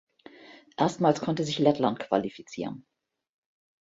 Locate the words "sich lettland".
1.43-1.99